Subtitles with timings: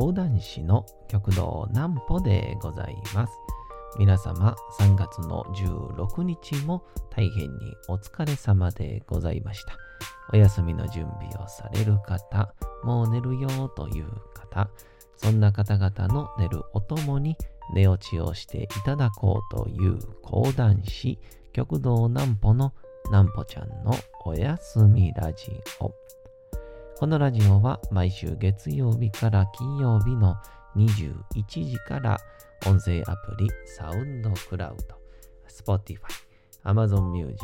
[0.00, 3.32] 講談師の極道南歩でございます。
[3.98, 9.76] 皆様3月の16日も大変にお疲れ様でございました。
[10.32, 14.70] お休みの準備をされる方、もう寝るよという方、
[15.18, 17.36] そんな方々の寝るおともに
[17.74, 21.18] 寝落ちをしていただこうという講談師、
[21.52, 22.72] 極道南歩の
[23.10, 23.94] 南歩ちゃんの
[24.24, 25.92] おやすみラジオ。
[27.00, 30.36] このラジオは毎週月曜日から金曜日の
[30.76, 31.14] 21
[31.48, 32.18] 時から
[32.66, 34.96] 音声アプリサウンドクラウド、
[35.48, 35.96] Spotify、
[36.62, 37.38] Amazon Music、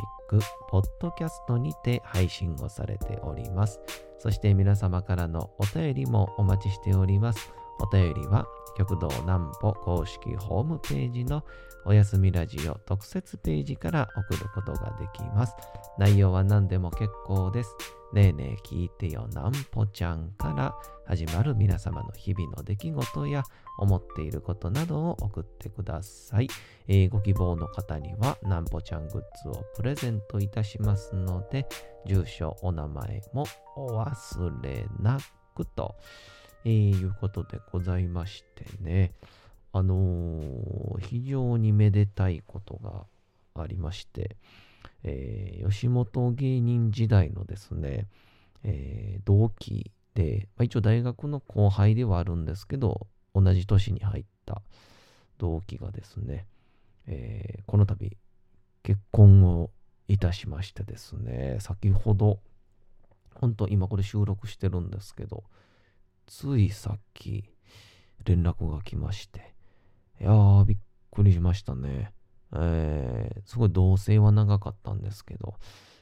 [0.71, 3.79] Podcast にて配信をされております。
[4.19, 7.51] そして皆様からのお便りもお待ちしております。
[7.79, 11.43] お便りは極道南歩公式ホームページの
[11.85, 15.55] おやすみラジオ特設ページから送ることができます。
[15.97, 17.75] 内容は何でも結構です。
[18.13, 23.43] ねえねえ聞いてよなんぽちゃんから始まる皆様の日々の出来事や
[23.79, 26.47] 思っていることなどを送ってください。
[26.87, 31.67] えー、ご希望の方にはなんぽちゃんグッズをプレゼントいたしますので、
[32.05, 35.17] 住所、お名前もお忘れな
[35.55, 35.95] くと、
[36.65, 39.13] えー、いうことでございましてね。
[39.73, 43.05] あのー、非常にめでたいことが
[43.61, 44.35] ありまして、
[45.03, 48.07] えー、吉本芸人時代のですね、
[48.63, 54.61] えー、同期で、まあ、一応大学の後輩ではあるんですけど、同じ年に入った
[55.37, 56.47] 同期がですね、
[57.05, 58.17] えー、この度
[58.83, 59.69] 結婚を
[60.07, 62.39] いたしましてですね、先ほど、
[63.35, 65.43] 本当今これ収録してるんですけど、
[66.27, 67.45] ついさっき
[68.25, 69.55] 連絡が来まして、
[70.19, 70.77] いやー、びっ
[71.09, 72.11] くりしましたね。
[72.53, 75.55] えー、すごい同棲は長かったんですけど、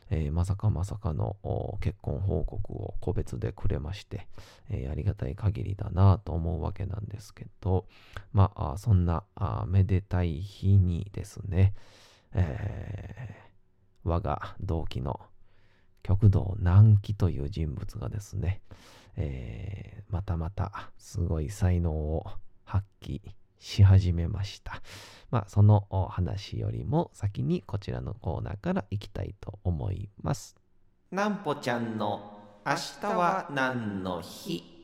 [0.09, 1.37] えー、まさかまさかの
[1.81, 4.27] 結婚報告を個別でくれまして、
[4.69, 7.85] えー、ありがたい限りだなと思うわけなんですけど、
[8.31, 11.73] まあ、そんなあめでたい日にですね、
[12.33, 15.19] えー、我が同期の
[16.03, 18.61] 極道南紀という人物がですね、
[19.17, 22.25] えー、またまたすごい才能を
[22.63, 23.21] 発揮
[23.59, 24.81] し始めました。
[25.31, 30.55] まあ、その話よりも先にこちらのコーナーからいきたいと思います。
[31.11, 34.75] なんぽちゃんの明日は何の日？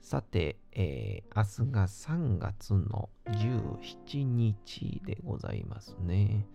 [0.00, 6.46] さて、えー、明日が3月の17日でございますね。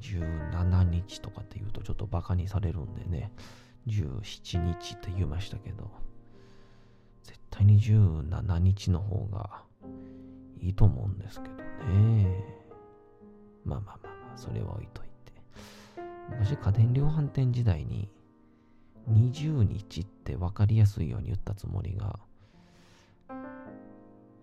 [0.00, 3.32] 17日とかって言うとちょっとバカにされるんでね、
[3.86, 5.90] 17日って言いましたけど、
[7.24, 9.62] 絶対に17日の方が
[10.60, 11.54] いいと思うんですけど
[11.88, 12.44] ね。
[13.64, 15.10] まあまあまあまあ、それは置いといて。
[16.30, 18.08] 昔家電量販店時代に
[19.08, 22.20] 20日って分かりやすいように言ったつもりが、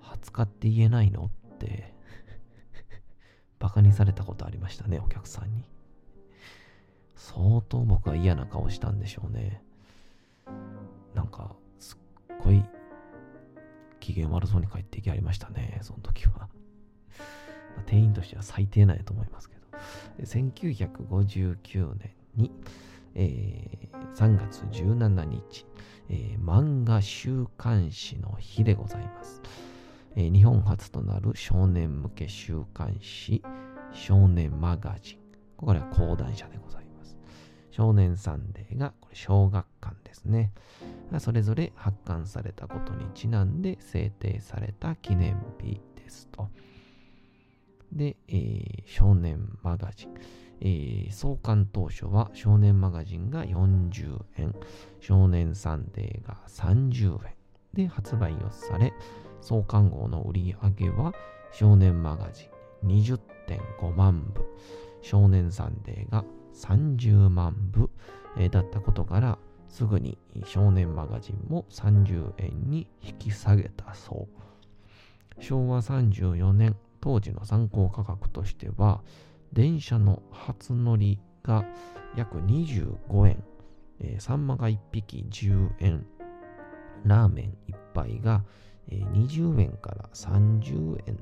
[0.01, 1.93] 20日って言えないのって
[3.59, 5.63] バカにされたことありましたね、お客さんに。
[7.17, 9.61] 相当僕は嫌な顔したんでしょうね。
[11.13, 12.63] なんか、すっごい
[14.00, 16.33] 機嫌悪そうに帰ってきはりましたね、その時は。
[16.38, 16.44] ま
[17.79, 19.61] あ店員としては最低なんやと思いますけど。
[20.23, 22.51] 1959年に、
[23.16, 25.66] えー、3月17日、
[26.09, 29.41] えー、漫画週刊誌の日でございます、
[30.16, 33.44] えー、日本初となる少年向け週刊誌、
[33.91, 35.19] 少年マガジン。
[35.57, 36.86] これは講談社でございます。
[37.77, 40.51] 少年サンデーがこれ小学館ですね。
[41.19, 46.49] それぞれ発刊されたことにちなんで制定された記念日ですと。
[47.93, 50.15] で、えー、少年マガジン。
[50.59, 54.55] えー、創刊当初は少年マガジンが40円、
[54.99, 57.35] 少年サンデーが30円
[57.75, 58.91] で発売をされ、
[59.39, 61.13] 創刊号の売り上げは
[61.51, 62.50] 少年マガジ
[62.83, 64.41] ン20.5万部、
[65.03, 66.25] 少年サンデーが
[66.57, 67.89] 30万部、
[68.51, 69.38] だったことから、
[69.69, 74.27] すぐに少年マガジンも30円に引き下げたそ
[75.39, 75.44] う。
[75.44, 79.01] 昭和34年、当時の参考価格としては、
[79.54, 81.65] 電車の初乗りが
[82.15, 83.44] 約25円、
[84.19, 86.06] サンマが1匹10円、
[87.06, 88.44] ラーメン1杯が、
[88.89, 91.19] 20円から30円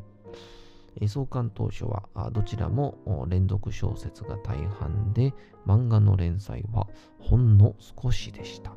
[1.07, 5.33] 創刊当初はどちらも連続小説が大半で
[5.67, 6.87] 漫画の連載は
[7.19, 8.73] ほんの少しでした。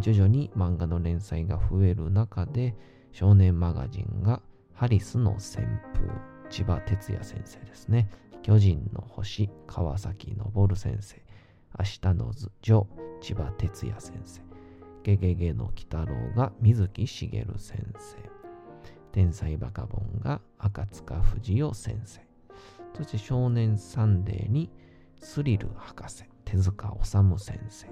[0.00, 2.74] 徐々に漫画の連載が増える中で
[3.12, 4.42] 少年マガジンが
[4.74, 6.08] ハリスの旋風、
[6.50, 8.08] 千葉哲也先生ですね。
[8.42, 11.20] 巨人の星、川崎昇先生。
[11.78, 12.86] 明日の図、ジョ、
[13.20, 14.40] 千葉哲也先生。
[15.02, 18.37] ゲゲゲの鬼太郎が水木しげる先生。
[19.12, 22.20] 天才バカボンが赤塚不二夫先生。
[22.96, 24.70] そして少年サンデーに
[25.20, 27.86] スリル博士、手塚治虫先生。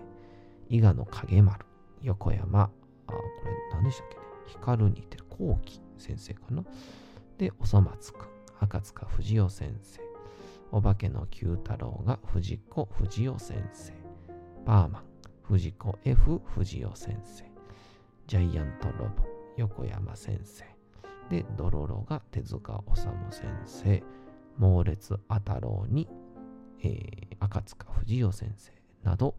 [0.69, 1.65] 伊賀の影丸、
[2.03, 2.71] 横山、あ、
[3.07, 3.15] こ
[3.45, 4.23] れ何でしたっけね？
[4.47, 6.65] 光に似てる後期先生かな？
[7.39, 8.29] で、おそ松くん、
[8.61, 10.01] 赤塚不二夫先生。
[10.73, 13.93] お化けの九太郎が藤子不二夫先生。
[14.65, 15.03] バーマン、
[15.43, 17.45] 藤子 F 不二夫先生。
[18.27, 19.25] ジャイアントロボ、
[19.57, 20.65] 横山先生。
[21.31, 24.03] で、ドロロが手塚治虫先生。
[24.59, 26.09] 猛烈アタローに、
[26.83, 29.35] えー、赤塚不二夫先生など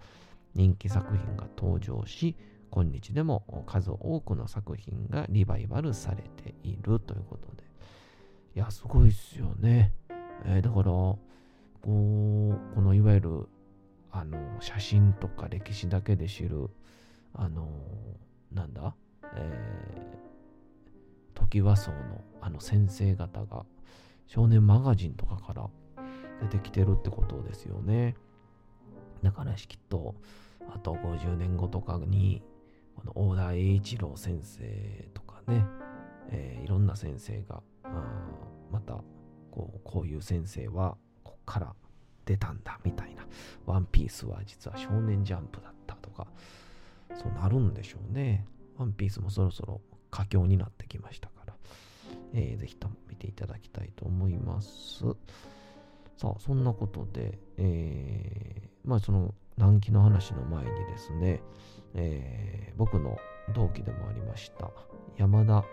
[0.54, 2.36] 人気作品が登場し、
[2.70, 7.64] 今日でも数多くの作品がリバイバルされているということで。
[8.56, 9.94] いや、すごいっすよね。
[10.46, 11.20] えー、だから、こ
[11.84, 13.48] う、このいわゆる、
[14.12, 16.70] あの、写真とか歴史だけで知る、
[17.34, 17.70] あの、
[18.52, 18.96] なんだ、
[19.36, 20.27] えー、
[21.38, 23.66] 時和荘のあの先生方が、
[24.26, 25.70] 少年マガジンとかから
[26.42, 28.16] 出てきてるってことですよね。
[29.22, 30.16] だからしきっと、
[30.74, 32.42] あと50年後とかに、
[32.96, 35.66] この大田栄一郎先生とかね、
[36.30, 37.62] えー、いろんな先生が、
[38.72, 39.04] また
[39.52, 41.76] こう、こういう先生はこっから
[42.26, 43.28] 出たんだみたいな、
[43.66, 46.28] ワンピースは実は少年ジャンプだったとか、
[47.14, 48.46] そうなるんでしょうね。
[48.78, 49.82] ワンピースもそろそろ
[50.18, 51.54] 佳境になってきましたから、
[52.34, 55.06] えー、ぜひとも見ていただきたいと思います。
[56.18, 61.44] さあ、そんなことで、えー、まあその難期の話の前にですね、
[61.94, 63.20] えー、僕の
[63.54, 64.72] 同期でもありました
[65.18, 65.64] 山田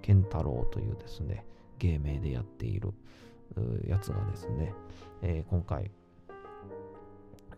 [0.00, 1.44] 健太郎というですね、
[1.78, 2.94] 芸名でやっている
[3.86, 4.72] やつがですね、
[5.20, 5.90] えー、今回、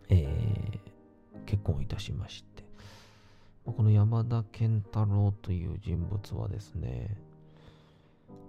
[0.09, 2.52] えー、結婚いたしまして、
[3.65, 7.17] この山田健太郎という人物はですね、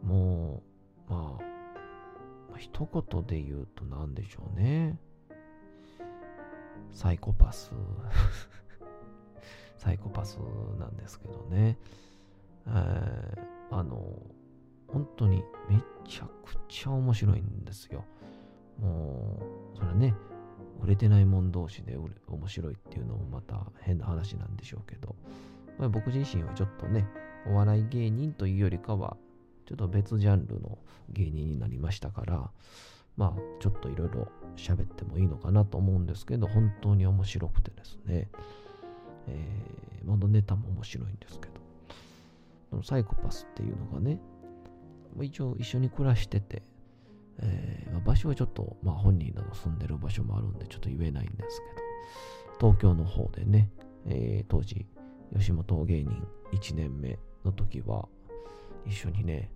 [0.04, 0.64] も
[1.08, 4.98] う、まあ、一言で言うと何でしょうね。
[6.92, 7.72] サイコパス
[9.78, 10.38] サイコパス
[10.80, 11.78] なんですけどね。
[12.66, 14.20] えー、あの、
[14.88, 18.04] 本当にめちゃくちゃ面白いんですよ。
[18.80, 19.40] も
[19.76, 20.16] う、それね、
[20.82, 25.16] 売れてないもん同士で面白いっていうのもまた変な話なんでしょうけど、
[25.78, 27.08] まあ、僕自身はちょっとね、
[27.48, 29.18] お笑い芸人というよりかは、
[29.66, 30.78] ちょっと別ジャンルの
[31.10, 32.50] 芸人になりましたから、
[33.16, 38.30] まあ、ちょっといろいろ喋ってもいいのかなと思うんですけど、本当に面白くてですね、
[39.28, 41.48] えー、まだネタも面白いんですけ
[42.72, 44.20] ど、サイコパスっていうのがね、
[45.22, 46.64] 一応一緒に暮らしてて、
[47.40, 51.62] えー、場所はちょっと、まあ、本人など住んでる場所もあるんでちょっと言えないんです
[52.60, 53.70] けど、東京の方でね、
[54.06, 54.86] えー、当時、
[55.36, 58.08] 吉本芸人1年目の時は、
[58.86, 59.50] 一緒にね、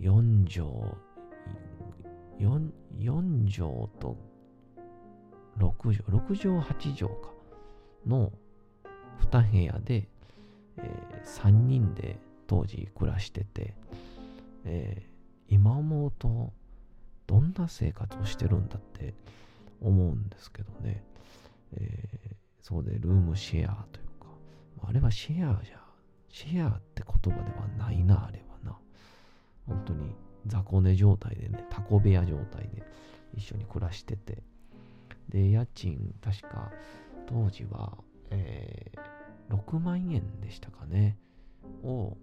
[0.00, 0.68] 4畳、
[2.38, 4.16] 4, 4畳と
[5.58, 7.30] 6畳、6畳8畳か
[8.06, 8.32] の
[9.30, 10.08] 2部屋で、
[10.76, 13.74] えー、3人で当時暮らしてて、
[14.64, 16.52] えー、今思うと
[17.28, 19.14] どんな生活をしてるんだって
[19.80, 21.04] 思うんですけどね、
[21.74, 24.26] えー、そうでルームシェアというか。
[24.82, 25.80] あれはシェアじゃ
[26.30, 28.76] シェアって言葉ではないなあれはな。
[29.66, 30.14] 本当に
[30.46, 32.82] 雑魚寝状態でねタコ部屋状態で
[33.36, 34.42] 一緒に暮らしてて。
[35.28, 36.72] で家賃確か
[37.26, 37.98] 当時は、
[38.30, 41.18] えー、6万円でしたかね。
[41.82, 42.16] を、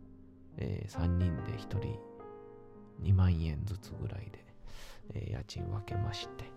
[0.57, 1.99] えー、3人で1人
[3.03, 4.44] 2万円ずつぐらいで、
[5.13, 6.51] え、家賃分けまして、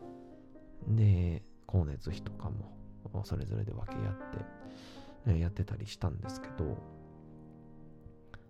[0.89, 6.77] で、光熱費とかもそれぞれで分け合って、え、やってたりしたんですけど、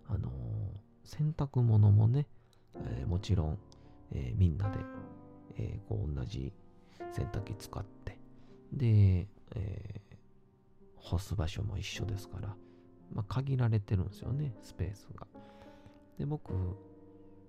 [0.09, 0.31] あの、
[1.05, 2.26] 洗濯物もね、
[3.00, 3.59] え、もちろん、
[4.12, 4.78] えみんなで、
[5.57, 6.52] えこう同じ
[7.12, 8.19] 洗濯機使って、
[8.73, 10.00] で、え
[10.97, 12.55] 干す場所も一緒ですから、
[13.12, 15.26] まあ、限られてるんですよね、スペースが。
[16.19, 16.52] で、僕、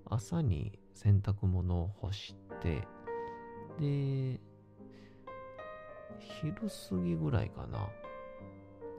[0.05, 2.87] 朝に洗濯物を干して、
[3.79, 4.39] で、
[6.19, 6.53] 昼
[6.89, 7.87] 過ぎぐらいかな、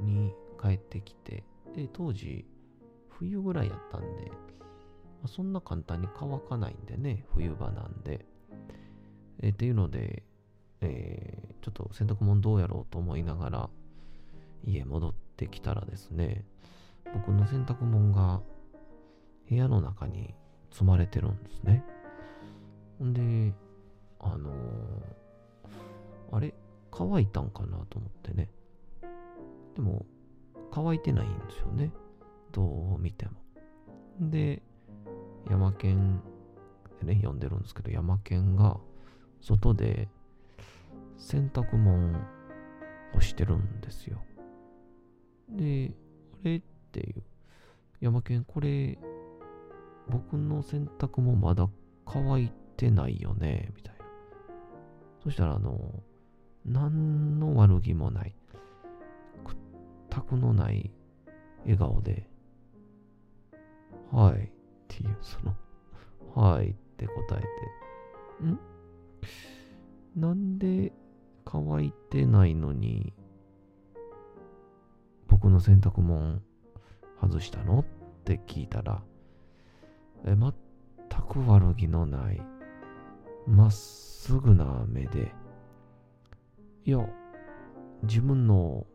[0.01, 2.47] に帰ってきて、で、当時、
[3.09, 4.31] 冬ぐらいやったんで、
[5.27, 8.25] そんな簡単に乾かないんでね、冬場なんで。
[9.43, 10.23] え、っていうので、
[10.81, 13.71] えー、ちょっと洗濯物どうやろうと思いながら、
[14.65, 16.45] 家戻ってきたらですね、
[17.13, 18.41] 僕の洗濯物が
[19.49, 20.35] 部屋の中に
[20.71, 21.85] 積まれてるんですね。
[23.03, 23.55] んで、
[24.19, 26.55] あのー、あれ
[26.91, 28.51] 乾いたんかなと思ってね。
[29.75, 30.05] でも、
[30.73, 31.93] 乾いてないんですよね。
[32.53, 33.33] どう見ても。
[34.21, 34.63] で、
[35.49, 36.21] 山県
[37.01, 38.79] でね、読んでるんですけど、山県が
[39.41, 40.09] 外で
[41.17, 42.19] 洗濯物
[43.13, 44.23] 干してるんですよ。
[45.49, 45.93] で、
[46.35, 46.63] あれっ
[46.93, 47.23] ていう、
[48.01, 48.99] 山県これ、
[50.11, 51.69] 僕の洗濯もまだ
[52.05, 54.05] 乾いてないよね、みたいな。
[55.23, 56.03] そしたら、あの、
[56.65, 58.35] 何の悪気もない、
[59.45, 59.57] 屈
[60.11, 60.93] 託のない
[61.63, 62.29] 笑顔で、
[64.11, 64.51] はいっ
[64.89, 65.55] ていう、その、
[66.35, 68.59] はいって答えて、ん？
[70.17, 70.93] なんで
[71.45, 73.13] 乾いてないのに、
[75.29, 76.41] 僕の洗濯物
[77.21, 77.81] 外したの？
[77.81, 77.85] っ
[78.25, 79.03] て聞いたら、
[80.25, 80.53] え全
[81.29, 82.41] く悪気のない、
[83.47, 85.33] まっすぐな目で、
[86.85, 86.99] いや、
[88.03, 88.87] 自分の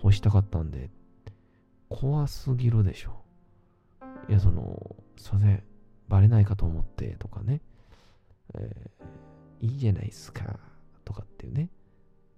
[0.00, 0.90] 干したかったんで、
[1.88, 3.24] 怖すぎるでしょ。
[4.28, 5.62] いや、その、すいません、
[6.08, 7.60] バレないかと思ってとかね、
[8.54, 10.58] えー、いいじゃないですか、
[11.04, 11.68] とかっていうね、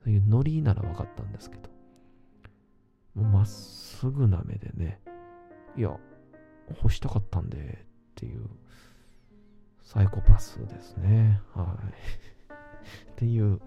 [0.03, 5.01] そういうノリなら分かったんですけど、まっすぐな目でね、
[5.77, 5.99] いや、
[6.75, 8.49] 干したかったんでっていう、
[9.83, 11.41] サイコパスですね。
[11.55, 11.79] は
[13.07, 13.13] い。
[13.13, 13.61] っていう、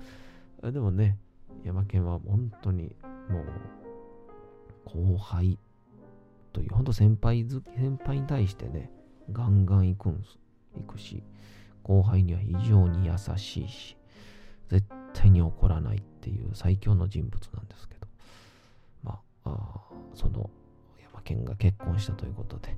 [0.63, 1.17] でもね、
[1.63, 2.95] 山県は本当に
[3.29, 3.45] もう、
[4.85, 5.59] 後輩
[6.53, 8.91] という、本当先輩ず、先輩に対してね、
[9.31, 10.39] ガンガン行くんす、
[10.75, 11.23] 行くし、
[11.83, 13.97] 後輩には非常に優しいし、
[14.69, 18.07] 絶対に怒らないっていう最強の人物なんですけど、
[19.03, 20.49] まあ、あその
[21.25, 22.77] 山県が結婚したということで、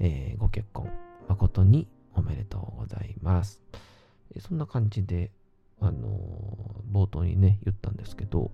[0.00, 0.90] えー、ご結婚、
[1.28, 3.60] 誠におめでとうございます。
[4.40, 5.30] そんな感じで、
[5.80, 8.50] あのー、冒頭にね、言ったんですけど、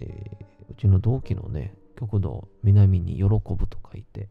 [0.00, 4.28] えー、うちの同期のね、極道南に喜ぶと書いて、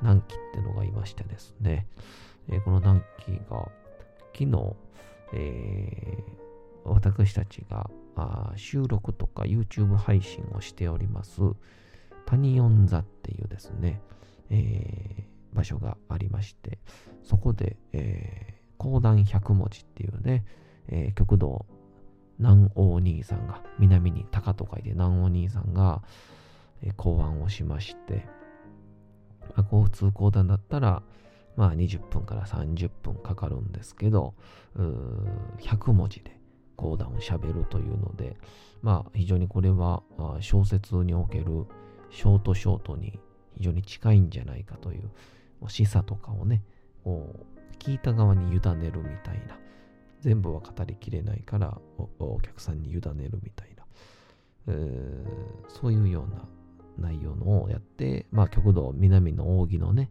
[0.00, 1.86] 南紀ってのがいましてですね、
[2.48, 3.68] えー、この南紀が
[4.32, 4.76] 昨日、
[5.34, 6.24] え、
[6.84, 7.90] 私たちが
[8.56, 11.40] 収録とか YouTube 配信をしております、
[12.26, 14.00] タニオン座っていうですね、
[14.50, 16.78] えー、場所がありまして、
[17.22, 20.44] そこで、えー、講談100文字っていうね、
[20.88, 21.66] えー、極道
[22.38, 26.02] 南王兄さんが、南に高と書いて南王兄さんが、
[26.82, 28.26] えー、考案をしまして、
[29.56, 31.02] まあ、交通講談だったら、
[31.56, 34.34] まあ20分から30分かかるんですけど、
[34.74, 36.36] 100文字で
[36.76, 38.36] 講談をしゃべるというので、
[38.82, 40.02] まあ非常にこれは
[40.40, 41.66] 小説における
[42.10, 43.18] ショートショートに
[43.56, 45.10] 非常に近いんじゃないかという
[45.68, 46.62] 示唆とかをね
[47.04, 49.58] こう、聞いた側に委ねるみたいな、
[50.20, 51.78] 全部は語りきれないから
[52.18, 53.84] お客さんに委ねるみたいな、
[54.68, 56.48] えー、そういうような
[56.98, 60.10] 内容のをやって、まあ極道南の扇のね、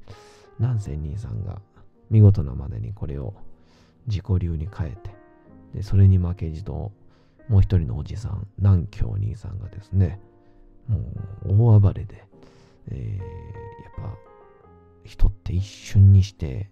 [0.60, 1.62] 南仙人さんが
[2.10, 3.34] 見事なまでにこれを
[4.08, 5.10] 自己流に変えて、
[5.74, 6.92] で、それに負けじと、
[7.50, 10.20] もう一人のおじさん、南京兄さんがですね、
[10.88, 11.00] も
[11.46, 12.26] う大暴れで、
[12.90, 14.18] えー、やっぱ
[15.04, 16.70] 人って一瞬にして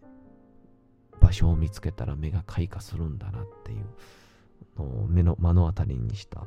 [1.20, 3.86] 場所を見つけたら目が開花するんだなっていう
[4.78, 6.46] の目の目の当たりにした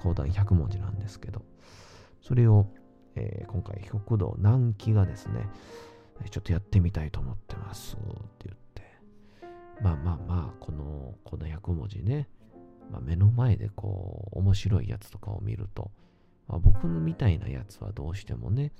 [0.00, 1.42] 講談100文字なんですけど、
[2.20, 2.66] それを
[3.16, 5.48] えー、今回、極道南紀がですね、
[6.30, 7.98] ちょっとやってみたいと思ってますっ
[8.38, 8.82] て言って、
[9.80, 12.28] まあまあまあ、この、この100文字ね、
[12.90, 15.90] まあ、目の前でこう、面白いやつとかを見ると、
[16.48, 18.72] まあ、僕みたいなやつはどうしてもね、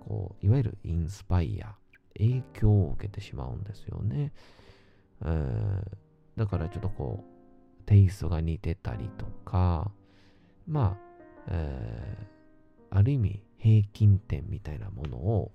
[0.00, 1.74] こう、いわゆるインスパイア、
[2.16, 4.32] 影響を受けてしまうんですよね。
[5.24, 5.82] えー、
[6.36, 9.90] だからちょっとこう、テイストが似てたりとか、
[10.66, 11.12] まあ、
[11.48, 15.52] えー、ある意味、平均点みたいなものを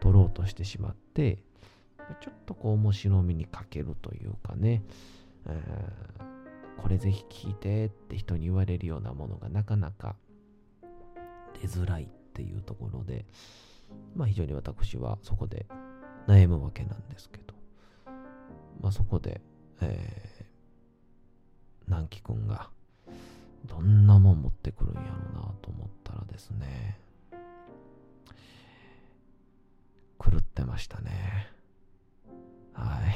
[0.00, 1.42] 取ろうとしてしまって、
[2.20, 4.82] ちょっとこう面白みに欠けるというかね、
[5.46, 10.16] えー、これぜひ聞いてって人に言われるようなものがなかなか
[11.60, 13.24] 出づらいっていうところで、
[14.14, 15.66] まあ非常に私はそこで
[16.26, 17.54] 悩むわけなんですけど、
[18.80, 19.40] まあそこで、
[19.80, 20.44] えー、
[21.86, 22.70] 南紀くんが
[23.66, 26.98] どんなもん持ってくるんやろうなと思ったらですね、
[30.18, 31.48] 狂ってましたね。
[32.72, 33.14] はい。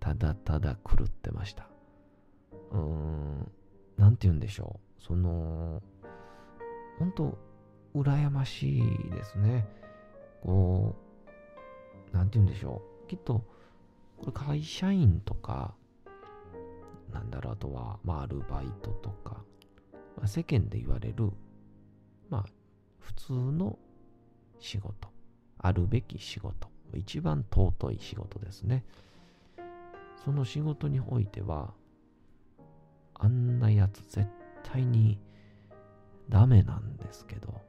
[0.00, 1.66] ただただ狂ってました。
[2.72, 3.52] うーん、
[3.96, 5.02] なんて言うんでしょう。
[5.02, 5.82] その、
[6.98, 7.38] 本当
[7.94, 9.66] 羨ましいですね。
[10.42, 10.94] こ
[12.12, 13.08] う、なんて言うんでしょう。
[13.08, 13.44] きっと、
[14.18, 15.74] これ会社員とか、
[17.12, 19.42] なんだろう、あとは、まあ、アルバイトとか、
[20.16, 21.30] まあ、世間で言われる、
[22.28, 22.44] まあ、
[22.98, 23.78] 普通の
[24.58, 25.08] 仕事、
[25.58, 28.84] あるべき仕事、一番尊い仕事ですね。
[30.24, 31.74] その仕事においては、
[33.14, 34.28] あんなやつ絶
[34.62, 35.18] 対に
[36.28, 37.60] ダメなんですけど、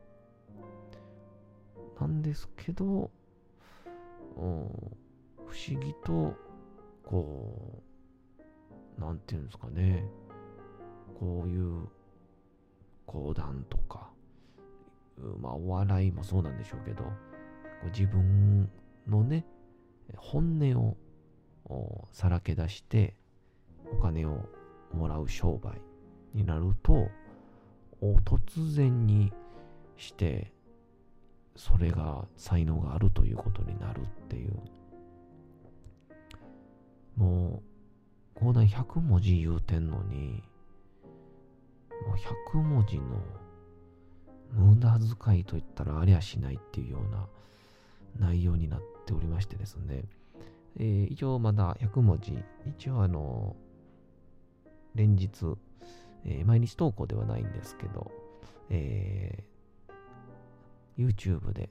[1.99, 3.11] なんですけど、
[4.35, 6.33] 不思議と、
[7.03, 7.81] こ
[8.97, 10.05] う、なんていうんですかね、
[11.19, 11.87] こういう
[13.05, 14.09] 講談とか、
[15.39, 17.03] まあお笑いもそうなんでしょうけど、
[17.85, 18.69] 自分
[19.07, 19.45] のね、
[20.17, 20.95] 本音
[21.65, 23.15] をさらけ出して
[23.91, 24.49] お金を
[24.93, 25.81] もらう商売
[26.33, 27.07] になると、
[28.25, 29.31] 突然に
[29.97, 30.51] して
[31.55, 34.53] それが才能があるということになるっていう。
[37.15, 37.63] も
[38.35, 40.43] う講談100文字言うてんのに
[42.05, 43.03] もう100文字の
[44.51, 50.03] 無駄遣いといったらありゃしないっていうような内容になっておりましてですね、
[50.77, 52.37] えー、一応まだ100文字
[52.77, 53.55] 一応あの
[54.95, 55.57] 連日、
[56.25, 58.11] えー、毎日投稿ではないんですけど、
[58.69, 61.69] えー、YouTube で、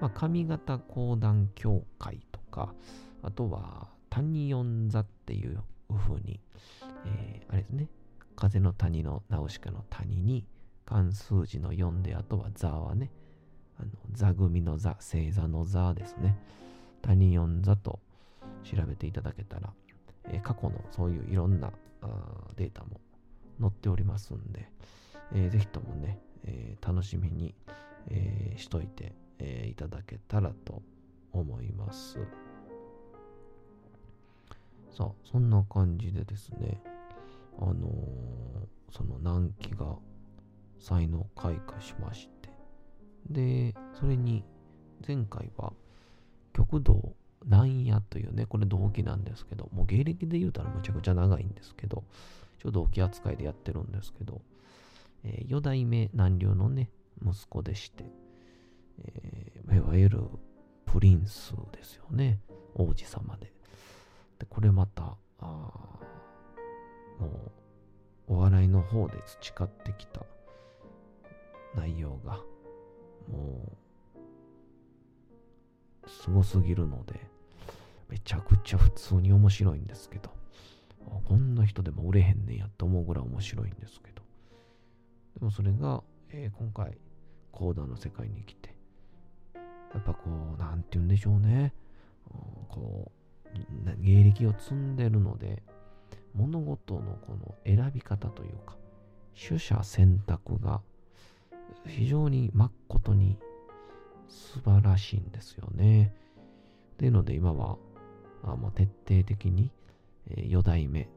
[0.00, 2.74] まあ、上方講談協会とか、
[3.22, 6.40] あとは谷四座っていう風に、
[7.06, 7.88] えー、あれですね、
[8.34, 10.46] 風の谷のナウシカの谷に
[10.84, 13.10] 漢数字の4で、あとは座はね、
[13.78, 16.36] あの座組の座、星座の座ですね。
[17.02, 17.98] 谷四座と
[18.62, 19.72] 調べていただけたら、
[20.24, 21.72] えー、過去のそういういろんな
[22.56, 23.00] データも
[23.60, 24.68] 載っておりますんで、
[25.32, 27.54] えー、ぜひともね、えー、楽しみに、
[28.08, 30.82] えー、しといて、えー、いただけたらと
[31.32, 32.18] 思います。
[34.90, 36.82] さあ、そんな感じでですね、
[37.58, 37.82] あのー、
[38.90, 39.96] その難期が
[40.78, 42.50] 才能開花しまして、
[43.30, 44.44] で、それに
[45.06, 45.72] 前回は
[46.52, 47.14] 極道
[47.46, 52.04] なんやというね、これ同期なんですけど、もう芸歴で言うたらむちゃくちゃ長いんですけど、
[52.62, 54.40] ちょうど同期扱いでやってるんですけど、
[55.24, 58.04] えー、四代目南流のね、息子でして、
[59.04, 60.20] えー、いわゆる
[60.86, 62.38] プリンスですよね。
[62.76, 63.52] 王子様で。
[64.38, 65.98] で、これまた、あ
[67.18, 67.26] も
[68.28, 70.24] う、お笑いの方で培ってきた
[71.74, 72.38] 内容が、
[73.28, 73.72] も
[76.06, 77.26] う、すごすぎるので、
[78.08, 80.30] めちゃくちゃ普通に面白いんですけど、
[81.24, 84.22] こんな人でも売れへんねんやって思うぐらい面白いんですけど。
[85.38, 86.98] でもそれが、えー、今回、
[87.50, 88.74] コーダーの世界に来て、
[89.54, 90.20] やっぱこ
[90.56, 91.72] う、なんて言うんでしょうね。
[92.68, 93.10] こ
[93.46, 95.62] う、芸歴を積んでるので、
[96.34, 98.76] 物事のこの選び方というか、
[99.34, 100.80] 取捨選択が
[101.86, 103.38] 非常にまっことに
[104.28, 106.12] 素晴らしいんですよね。
[106.94, 107.76] っていうので今は
[108.44, 109.70] あもう徹底的に
[110.30, 111.08] えー、4代目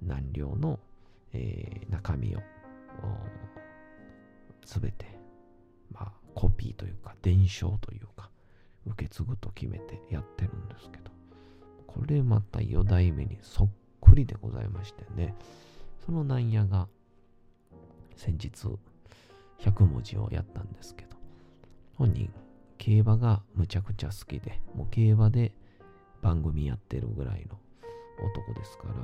[0.00, 0.78] 南陵の、
[1.32, 2.40] え、中身を
[4.64, 5.06] すべて、
[5.90, 8.30] まあ、コピーというか伝承というか
[8.86, 11.10] 受け継ぐと決めてやってるんですけど
[11.86, 13.68] これまた4代目にそっ
[14.00, 15.34] くりでございましてね
[16.04, 16.88] そのなんやが
[18.16, 18.50] 先日
[19.60, 21.16] 100文字をやったんですけど
[21.94, 22.30] 本人
[22.76, 25.52] 競馬がむちゃくちゃ好きでもう競馬で
[26.22, 27.58] 番組やってるぐらいの
[28.24, 28.94] 男ですから、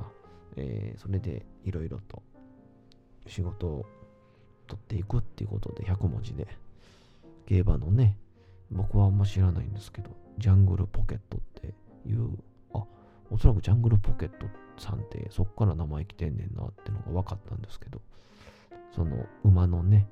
[0.57, 2.21] えー、それでいろいろと
[3.27, 3.85] 仕事を
[4.67, 6.47] 取っていくっていうことで100文字で
[7.47, 8.17] 競馬のね
[8.71, 11.73] 僕はあんま知らないんですけどジャングルポケットって
[12.07, 12.29] いう
[12.73, 12.83] あ
[13.29, 14.47] おそらくジャングルポケット
[14.77, 18.01] さんってそっから名前来てんねんなってのが分かったんですけど
[18.95, 20.07] その馬のね、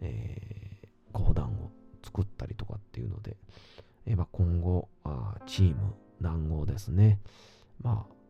[0.00, 1.70] えー、講談を
[2.04, 3.36] 作ったりとかっていうので、
[4.06, 7.18] えー、まあ、今後あチーム南郷ですね。
[7.82, 8.21] まあ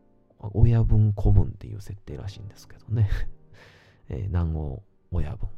[0.54, 3.08] 親分子分っていう設定らしいんですけどね。
[4.08, 5.48] えー、南欧親分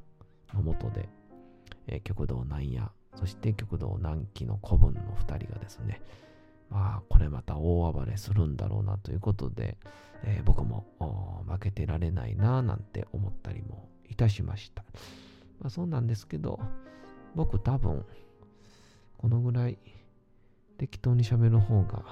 [0.55, 1.09] のもとで、
[1.87, 6.03] えー、極道南野、そして極道南紀の子分の2人がですね、
[6.71, 9.79] まあ、これまた大暴れするんだろうなということで、
[10.25, 10.85] えー、僕も
[11.47, 14.85] 負けてられないななんて思ったりもいたしました。
[15.61, 16.61] まあ、そうなんですけど、
[17.35, 18.05] 僕多分、
[19.19, 19.79] このぐらい
[20.79, 22.05] 適当に喋る方が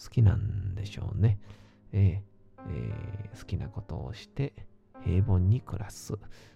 [0.00, 1.38] 好きなんでしょうね。
[1.92, 2.32] えー
[2.68, 4.52] えー、好きなことをして
[5.04, 6.14] 平凡に暮らす。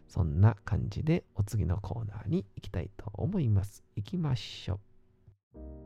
[0.09, 3.83] そんな感じでお次のコーナーに行きたいと思います。
[3.97, 4.81] 行きましょ
[5.55, 5.86] う。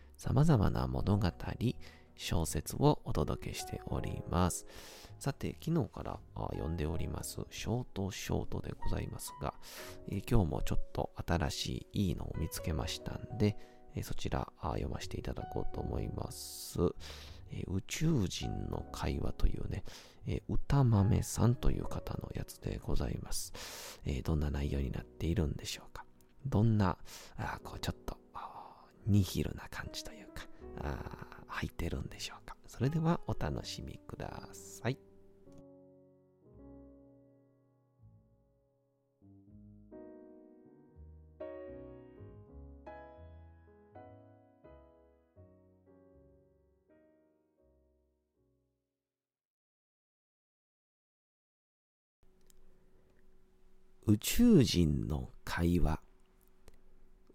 [0.21, 1.31] 様々な物語、
[2.15, 4.67] 小説をお届けしております。
[5.17, 6.19] さて、昨日から
[6.51, 9.55] 読んでおります、ショートショートでございますが、
[10.11, 13.57] え、今日もちょっと新しいいいのを見つけましたんで、
[13.95, 16.77] え、そちら読ませていただこうと思います。
[17.49, 19.83] え、宇宙人の会話というね、
[20.27, 23.99] え歌豆さんという方のやつでございます。
[24.05, 26.05] えどんな内容になっているんでしょうか。
[26.45, 26.99] どんな、
[27.37, 28.20] あこうちょっと、
[29.05, 30.47] ニヒルな感じというか、
[30.79, 30.97] あ
[31.47, 32.55] 入ってるんでしょうか。
[32.67, 34.97] それではお楽しみください。
[54.07, 56.01] 宇宙人の会話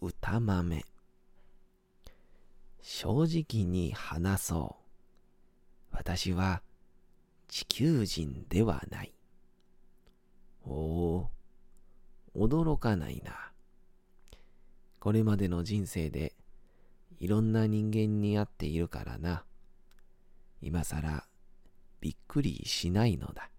[0.02, 0.85] 歌豆
[2.88, 4.77] 正直に話そ
[5.90, 5.96] う。
[5.96, 6.62] 私は
[7.49, 9.12] 地球人ではない。
[10.64, 11.31] おお、
[12.37, 13.51] 驚かないな。
[15.01, 16.37] これまでの人生で
[17.18, 19.44] いろんな人間に会っているからな。
[20.62, 21.27] 今さら
[22.01, 23.51] びっくりしないのだ。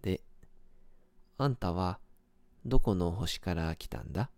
[0.00, 0.22] で
[1.36, 2.00] あんたは
[2.64, 4.30] どこの星から来たんだ？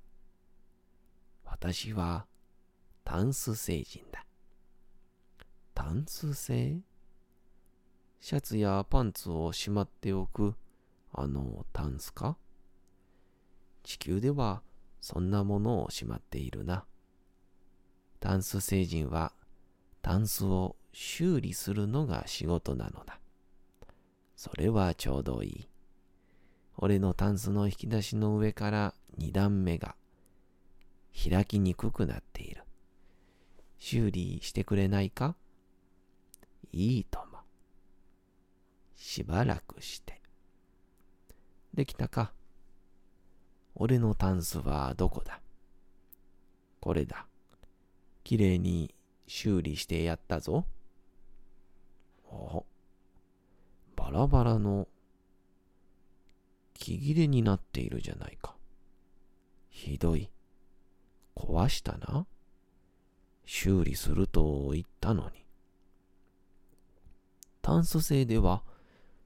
[1.44, 2.26] 私は
[3.04, 4.24] タンス星人だ。
[5.74, 6.82] タンス星？
[8.20, 10.54] シャツやパンツをしまっておく
[11.12, 12.36] あのタンスか？
[13.82, 14.62] 地球では
[15.00, 16.84] そんなものをしまっているな。
[18.20, 19.32] タンス星人は
[20.00, 23.18] タンスを修理するのが仕事なのだ。
[24.36, 25.68] それはちょうどいい。
[26.78, 29.96] 俺のタンスの引き出しの上から二段目が
[31.30, 32.61] 開きにくくなっている。
[33.84, 35.34] 修理してくれないか？
[36.70, 37.40] いいとも。
[38.94, 40.22] しばらくして。
[41.74, 42.32] できたか
[43.74, 45.40] 俺のタンスはどこだ？
[46.78, 47.26] これだ。
[48.22, 48.94] きれいに
[49.26, 50.64] 修理してやったぞ。
[52.30, 52.64] お
[53.96, 54.86] バラバラの
[56.74, 58.54] 木切れになっているじゃないか。
[59.70, 60.30] ひどい。
[61.34, 62.28] 壊したな。
[63.44, 65.44] 修理すると言ったのに。
[67.60, 68.62] 炭素製では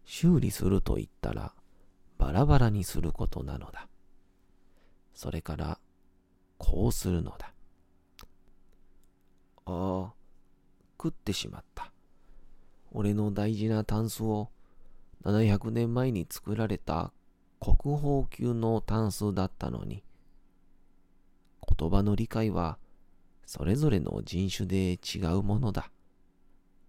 [0.05, 1.55] 修理すると言ったら
[2.18, 3.88] バラバラにすることなのだ。
[5.14, 5.79] それから
[6.59, 7.52] こうするのだ。
[9.66, 10.14] ああ、
[11.02, 11.92] 食ってしまった。
[12.92, 14.50] 俺の大事なタンスを
[15.24, 17.12] 700年前に作られた
[17.59, 20.05] 国宝級の単数だったのに、
[21.79, 22.79] 言葉の理解は
[23.46, 25.90] それぞれの人種で違うものだ。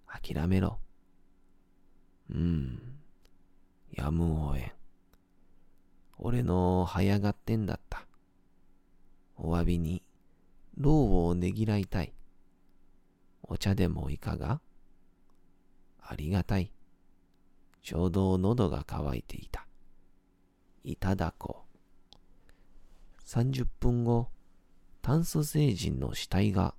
[0.08, 0.80] 諦めろ。
[2.32, 2.80] うん。
[3.92, 4.72] やむをえん。
[6.18, 8.08] 俺の早がってんだった。
[9.36, 10.02] お詫びに、
[10.76, 12.14] 牢をねぎらいたい。
[13.44, 14.60] お茶でもいかが？
[16.02, 16.74] ありがたい。
[17.84, 19.68] ちょうど喉が渇いていた。
[20.84, 21.66] いただこ
[22.12, 23.22] う。
[23.24, 24.30] 30分後、
[25.08, 26.74] 炭素星人の死体が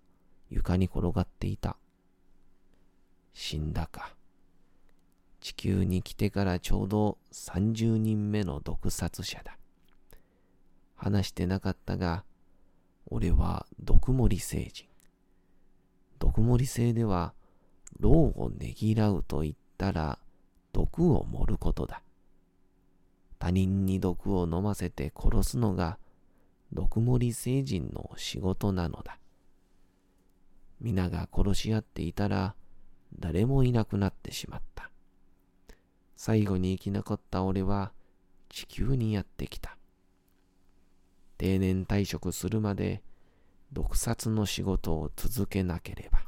[0.51, 1.79] 床に転がっていた。
[3.33, 4.15] 死んだか。
[5.41, 9.57] 地球に来てからちょうど30人目の毒殺者だ。
[10.95, 12.23] 話してなかったが、
[13.07, 14.87] 俺は毒盛星人。
[16.19, 17.33] 毒盛星では、
[17.99, 20.19] 牢をねぎらうと言ったら、
[20.75, 22.03] 毒を盛ることだ。
[23.39, 25.97] 他人に毒を飲ませて殺すのが
[26.73, 29.19] 毒盛り星人の仕事なのだ。
[30.81, 32.55] 皆が殺し合っていたら
[33.19, 34.91] 誰もいなくなってしまった。
[36.17, 37.93] 最後に生き残った俺は
[38.49, 39.77] 地球にやってきた。
[41.37, 43.03] 定年退職するまで
[43.73, 46.25] 毒殺の仕事を続けなければ。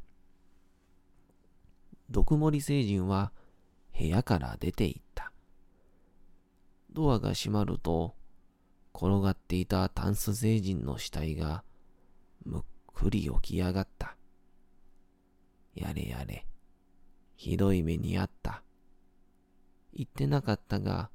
[2.10, 3.32] 毒盛り星人は
[3.96, 5.32] 部屋から出て行った。
[6.92, 8.14] ドアが閉まると、
[8.94, 11.64] 転がっていたタンス星人の死体が
[12.44, 14.16] むっくり起き上がった。
[15.74, 16.46] やれやれ。
[17.36, 18.62] ひどい目にあった。
[19.94, 21.10] 言ってなかったが、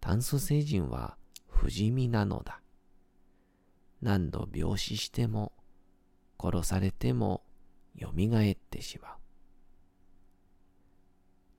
[0.00, 1.16] タンス星人は
[1.48, 2.60] 不死身なのだ。
[4.02, 5.52] 何度病死しても、
[6.38, 7.42] 殺されても、
[7.98, 9.16] 蘇ってしまう。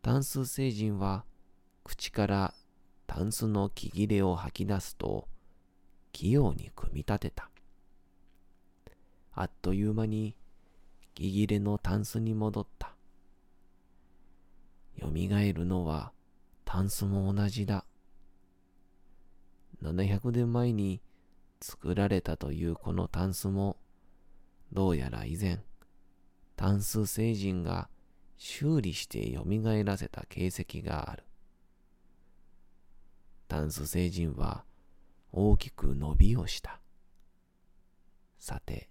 [0.04, 1.26] タンス星人は、
[1.84, 2.54] 口から
[3.08, 5.28] タンスの木切れを吐き出すと、
[6.18, 7.52] 器用に組み立てた。
[9.34, 10.36] あっという間に、
[11.14, 12.96] 木切れのタンスに戻った。
[15.00, 16.12] 蘇るのは、
[16.66, 17.86] タンスも同じだ。
[19.84, 21.04] 700年前に
[21.62, 23.78] 作られたというこのタンスも、
[24.74, 25.60] どうやら以前、
[26.56, 27.90] タンス星人が
[28.38, 29.44] 修理して蘇
[29.84, 31.26] らせた形跡がある。
[33.48, 34.66] タンス星人は
[35.40, 36.80] 大きく伸びをした。
[38.40, 38.90] さて、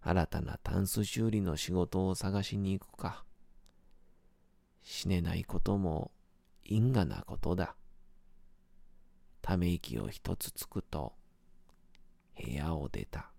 [0.00, 3.24] 新たなタンス修理の仕事を探しに行くか。
[4.82, 6.12] 死ねないことも
[6.64, 7.74] 因果なことだ。
[9.42, 11.14] ため息を一つつくと
[12.40, 13.32] 部屋を出た。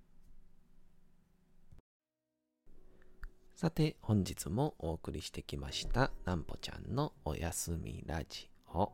[3.56, 8.92] さて、本日もお送りしてきました、なんぽちゃんのおやすみラジオ。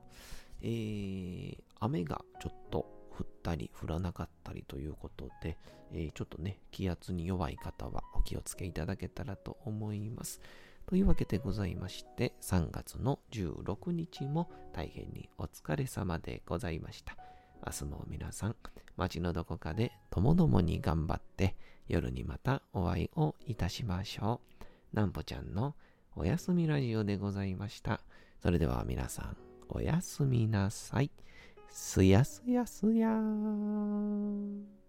[0.61, 5.57] えー、雨がちょっと降ったり降らなかったりということで、
[5.91, 10.41] えー、ちょっとね、気圧に弱い方はお気をつけいただけたらと思います。
[10.87, 17.17] というわけでございまして、3月の16日も大変にお疲れ様でございました。
[17.65, 18.55] 明日も皆さん、
[18.97, 21.55] 街のどこかでともどもに頑張って、
[21.87, 24.41] 夜にまたお会いをいたしましょ
[24.93, 24.95] う。
[24.95, 25.75] なんぽちゃんの
[26.15, 27.99] おやすみラジオでございました。
[28.41, 29.37] それでは皆さん、
[29.69, 31.09] おやすみなさい。
[31.77, 34.84] すやすやすやー。